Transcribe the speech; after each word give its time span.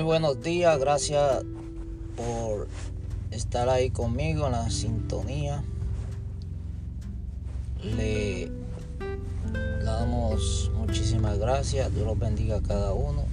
buenos 0.00 0.40
días, 0.40 0.78
gracias 0.78 1.44
por 2.16 2.66
estar 3.30 3.68
ahí 3.68 3.90
conmigo 3.90 4.46
en 4.46 4.52
la 4.52 4.70
sintonía. 4.70 5.62
Le, 7.82 8.50
damos 9.84 10.72
muchísimas 10.74 11.38
gracias, 11.38 11.94
Dios 11.94 12.06
los 12.06 12.18
bendiga 12.18 12.56
a 12.56 12.62
cada 12.62 12.94
uno. 12.94 13.24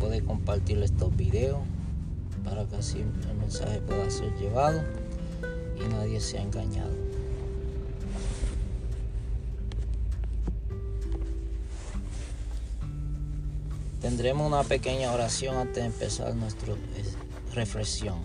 Puede 0.00 0.24
compartir 0.24 0.82
estos 0.82 1.16
videos 1.16 1.60
para 2.44 2.64
que 2.64 2.74
así 2.74 2.98
el 2.98 3.36
mensaje 3.36 3.78
pueda 3.82 4.10
ser 4.10 4.34
llevado 4.40 4.82
y 5.76 5.88
nadie 5.94 6.20
sea 6.20 6.42
engañado. 6.42 7.11
Tendremos 14.02 14.48
una 14.48 14.64
pequeña 14.64 15.12
oración 15.12 15.56
antes 15.56 15.76
de 15.76 15.84
empezar 15.84 16.34
nuestra 16.34 16.74
reflexión 17.54 18.16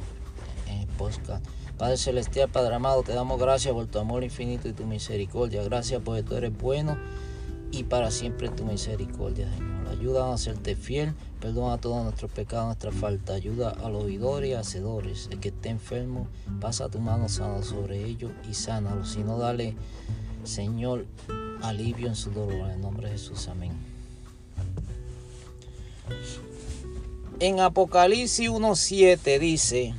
en 0.67 0.88
podcast. 0.98 1.45
Padre 1.77 1.98
Celestial, 1.98 2.50
Padre 2.50 2.73
amado, 2.73 3.03
te 3.03 3.13
damos 3.13 3.40
gracias 3.40 3.76
por 3.76 3.86
tu 3.86 4.00
amor 4.00 4.23
infinito 4.23 4.67
y 4.67 4.73
tu 4.73 4.88
misericordia. 4.88 5.63
Gracias 5.63 6.02
porque 6.03 6.23
tú 6.23 6.36
eres 6.36 6.58
bueno 6.58 6.98
y 7.72 7.84
para 7.84 8.09
siempre 8.09 8.50
tu 8.50 8.66
misericordia, 8.66 9.48
Señor. 9.53 9.88
Ayuda 9.90 10.34
a 10.34 10.38
serte 10.40 10.76
fiel, 10.76 11.13
perdona 11.40 11.78
todos 11.78 12.03
nuestros 12.03 12.31
pecados, 12.31 12.66
nuestra 12.66 12.91
falta. 12.91 13.34
Ayuda 13.34 13.70
a 13.70 13.88
los 13.89 14.05
oidores 14.05 14.50
y 14.50 14.53
hacedores. 14.53 15.30
El 15.31 15.39
que 15.39 15.50
esté 15.50 15.70
enfermo, 15.70 16.28
pasa 16.59 16.89
tu 16.89 17.00
mano 17.00 17.30
sana 17.30 17.62
sobre 17.62 18.03
ellos 18.03 18.31
y 18.50 18.55
sánalo. 18.55 19.05
Si 19.05 19.20
no, 19.20 19.38
dale, 19.38 19.75
Señor, 20.44 21.05
alivio 21.61 22.08
en 22.08 22.16
su 22.16 22.31
dolor. 22.31 22.66
En 22.66 22.72
el 22.72 22.81
nombre 22.81 23.09
de 23.09 23.14
Jesús, 23.14 23.48
amén. 23.48 23.97
En 27.39 27.59
Apocalipsis 27.59 28.50
1.7 28.50 29.39
dice, 29.39 29.94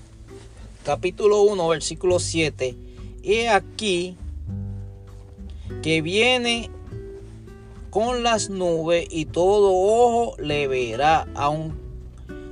capítulo 0.84 1.42
1, 1.42 1.68
versículo 1.68 2.18
7, 2.18 2.76
he 3.22 3.48
aquí 3.48 4.16
que 5.82 6.02
viene 6.02 6.70
con 7.90 8.22
las 8.22 8.50
nubes 8.50 9.06
y 9.10 9.26
todo 9.26 9.72
ojo 9.72 10.36
le 10.38 10.66
verá, 10.66 11.28
aun, 11.34 11.78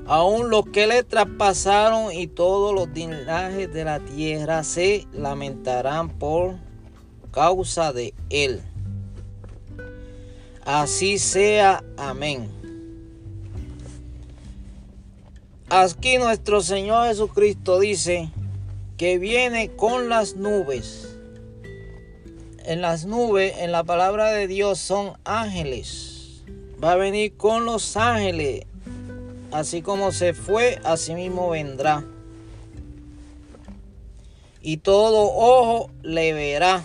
aun 0.06 0.50
los 0.50 0.66
que 0.66 0.86
le 0.86 1.02
traspasaron 1.02 2.12
y 2.12 2.26
todos 2.26 2.74
los 2.74 2.88
linajes 2.90 3.72
de 3.72 3.84
la 3.84 4.00
tierra 4.00 4.64
se 4.64 5.06
lamentarán 5.12 6.10
por 6.10 6.56
causa 7.32 7.92
de 7.92 8.14
él. 8.30 8.60
Así 10.64 11.18
sea, 11.18 11.84
amén. 11.96 12.55
Aquí 15.68 16.16
nuestro 16.16 16.60
Señor 16.60 17.08
Jesucristo 17.08 17.80
dice 17.80 18.30
que 18.96 19.18
viene 19.18 19.72
con 19.72 20.08
las 20.08 20.36
nubes. 20.36 21.08
En 22.64 22.80
las 22.80 23.04
nubes, 23.04 23.52
en 23.58 23.72
la 23.72 23.82
palabra 23.82 24.30
de 24.30 24.46
Dios, 24.46 24.78
son 24.78 25.14
ángeles. 25.24 26.44
Va 26.82 26.92
a 26.92 26.96
venir 26.96 27.36
con 27.36 27.64
los 27.64 27.96
ángeles. 27.96 28.64
Así 29.50 29.82
como 29.82 30.12
se 30.12 30.34
fue, 30.34 30.80
así 30.84 31.14
mismo 31.14 31.50
vendrá. 31.50 32.04
Y 34.62 34.76
todo 34.76 35.32
ojo 35.32 35.90
le 36.02 36.32
verá, 36.32 36.84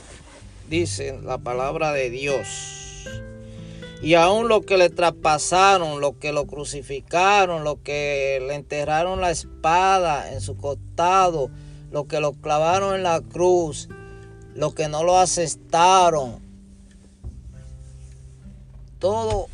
dice 0.72 1.20
la 1.22 1.38
palabra 1.38 1.92
de 1.92 2.10
Dios. 2.10 2.81
Y 4.02 4.16
aún 4.16 4.48
los 4.48 4.66
que 4.66 4.78
le 4.78 4.90
traspasaron, 4.90 6.02
los 6.02 6.16
que 6.16 6.32
lo 6.32 6.48
crucificaron, 6.48 7.64
los 7.64 7.78
que 7.84 8.44
le 8.48 8.56
enterraron 8.56 9.22
la 9.22 9.30
espada 9.30 10.34
en 10.34 10.42
su 10.42 10.58
costado, 10.58 11.52
los 11.92 12.06
que 12.06 12.20
lo 12.20 12.34
clavaron 12.34 12.96
en 12.96 13.04
la 13.04 13.22
cruz, 13.22 13.90
los 14.56 14.74
que 14.74 14.88
no 14.88 15.04
lo 15.04 15.20
asestaron, 15.20 16.40
todo 18.98 19.48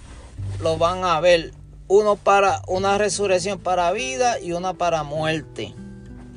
lo 0.62 0.78
van 0.78 1.04
a 1.04 1.20
ver. 1.20 1.54
Uno 1.90 2.16
para 2.16 2.62
una 2.68 2.98
resurrección 2.98 3.60
para 3.60 3.92
vida 3.92 4.40
y 4.40 4.54
una 4.54 4.74
para 4.74 5.04
muerte. 5.04 5.74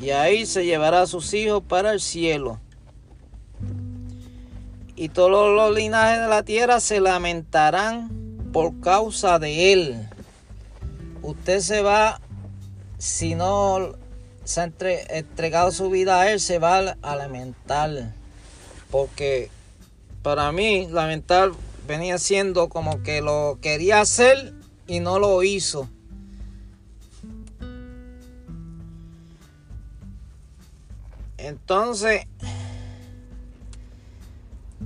Y 0.01 0.11
ahí 0.11 0.47
se 0.47 0.65
llevará 0.65 1.03
a 1.03 1.07
sus 1.07 1.33
hijos 1.35 1.63
para 1.67 1.93
el 1.93 2.01
cielo 2.01 2.61
y 5.01 5.09
todos 5.09 5.57
los 5.57 5.75
linajes 5.75 6.21
de 6.21 6.29
la 6.29 6.43
tierra 6.43 6.79
se 6.79 7.01
lamentarán 7.01 8.11
por 8.53 8.81
causa 8.81 9.39
de 9.39 9.73
él. 9.73 10.09
Usted 11.23 11.61
se 11.61 11.81
va, 11.81 12.21
si 12.99 13.35
no 13.35 13.95
se 14.45 14.61
ha 14.61 14.65
entregado 15.09 15.71
su 15.71 15.89
vida 15.89 16.21
a 16.21 16.31
él, 16.31 16.39
se 16.39 16.59
va 16.59 16.97
a 17.01 17.17
lamentar. 17.17 18.15
Porque 18.91 19.49
para 20.21 20.53
mí, 20.53 20.87
lamentar 20.91 21.53
venía 21.89 22.19
siendo 22.19 22.69
como 22.69 23.03
que 23.03 23.23
lo 23.23 23.59
quería 23.63 24.03
hacer 24.03 24.53
y 24.87 25.01
no 25.01 25.19
lo 25.19 25.43
hizo. 25.43 25.89
Entonces, 31.39 32.27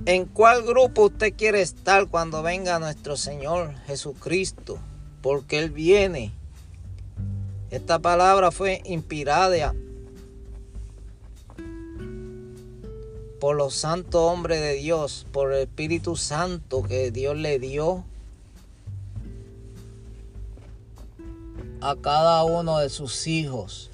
¿En 0.07 0.25
cuál 0.25 0.61
grupo 0.61 1.05
usted 1.05 1.33
quiere 1.35 1.61
estar 1.61 2.07
cuando 2.09 2.43
venga 2.43 2.77
nuestro 2.77 3.17
Señor 3.17 3.73
Jesucristo? 3.87 4.77
Porque 5.23 5.57
Él 5.57 5.71
viene. 5.71 6.31
Esta 7.71 7.97
palabra 7.97 8.51
fue 8.51 8.83
inspirada 8.85 9.73
por 13.39 13.55
los 13.55 13.73
santos 13.73 14.21
hombres 14.21 14.61
de 14.61 14.73
Dios, 14.73 15.25
por 15.31 15.51
el 15.51 15.61
Espíritu 15.61 16.15
Santo 16.15 16.83
que 16.83 17.09
Dios 17.09 17.35
le 17.35 17.57
dio 17.57 18.05
a 21.81 21.95
cada 21.95 22.43
uno 22.43 22.77
de 22.77 22.89
sus 22.89 23.25
hijos. 23.25 23.89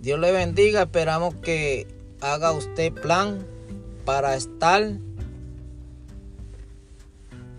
Dios 0.00 0.18
le 0.18 0.32
bendiga, 0.32 0.82
esperamos 0.82 1.36
que 1.36 1.86
haga 2.20 2.50
usted 2.50 2.92
plan 2.92 3.46
para 4.04 4.34
estar 4.36 4.98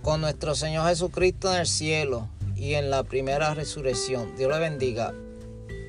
con 0.02 0.22
nuestro 0.22 0.56
Señor 0.56 0.88
Jesucristo 0.88 1.53
en 1.53 1.62
el 1.62 1.68
cielo 1.68 2.28
y 2.56 2.74
en 2.74 2.90
la 2.90 3.03
primera 3.03 3.53
resurrección. 3.53 4.35
Dios 4.35 4.52
le 4.52 4.59
bendiga. 4.59 5.13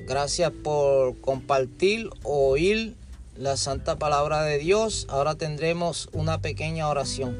Gracias 0.07 0.51
por 0.51 1.19
compartir 1.21 2.09
o 2.23 2.49
oír 2.49 2.95
la 3.37 3.57
santa 3.57 3.97
palabra 3.97 4.43
de 4.43 4.57
Dios. 4.57 5.07
Ahora 5.09 5.35
tendremos 5.35 6.09
una 6.13 6.41
pequeña 6.41 6.89
oración. 6.89 7.37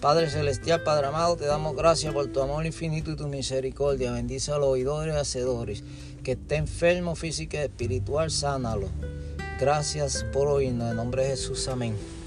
Padre 0.00 0.30
Celestial, 0.30 0.82
Padre 0.82 1.08
amado, 1.08 1.36
te 1.36 1.44
damos 1.44 1.76
gracias 1.76 2.12
por 2.14 2.26
tu 2.28 2.40
amor 2.40 2.64
infinito 2.64 3.10
y 3.10 3.16
tu 3.16 3.28
misericordia. 3.28 4.12
Bendice 4.12 4.50
a 4.50 4.58
los 4.58 4.68
oidores 4.68 5.14
y 5.14 5.18
hacedores. 5.18 5.84
Que 6.24 6.32
esté 6.32 6.56
enfermo 6.56 7.14
físico 7.14 7.56
y 7.56 7.60
espiritual, 7.60 8.30
sánalo. 8.30 8.88
Gracias 9.58 10.24
por 10.32 10.48
oírnos. 10.48 10.90
En 10.90 10.96
nombre 10.96 11.24
de 11.24 11.30
Jesús, 11.30 11.68
amén. 11.68 12.19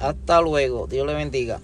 Hasta 0.00 0.40
luego. 0.40 0.86
Dios 0.86 1.06
le 1.06 1.14
bendiga. 1.14 1.60